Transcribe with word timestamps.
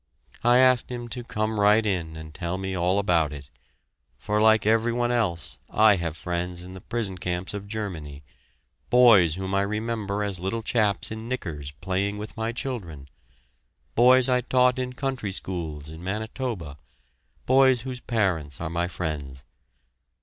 I 0.43 0.57
asked 0.57 0.89
him 0.89 1.09
to 1.09 1.23
come 1.23 1.59
right 1.59 1.85
in 1.85 2.15
and 2.17 2.33
tell 2.33 2.57
me 2.57 2.75
all 2.75 2.97
about 2.97 3.31
it 3.31 3.51
for 4.17 4.41
like 4.41 4.65
every 4.65 4.91
one 4.91 5.11
else 5.11 5.59
I 5.69 5.97
have 5.97 6.17
friends 6.17 6.63
in 6.63 6.73
the 6.73 6.81
prison 6.81 7.19
camps 7.19 7.53
of 7.53 7.67
Germany, 7.67 8.23
boys 8.89 9.35
whom 9.35 9.53
I 9.53 9.61
remember 9.61 10.23
as 10.23 10.39
little 10.39 10.63
chaps 10.63 11.11
in 11.11 11.29
knickers 11.29 11.69
playing 11.81 12.17
with 12.17 12.35
my 12.35 12.51
children, 12.51 13.09
boys 13.93 14.27
I 14.27 14.41
taught 14.41 14.79
in 14.79 14.93
country 14.93 15.31
schools 15.31 15.91
in 15.91 16.03
Manitoba, 16.03 16.79
boys 17.45 17.81
whose 17.81 17.99
parents 17.99 18.59
are 18.59 18.71
my 18.71 18.87
friends. 18.87 19.43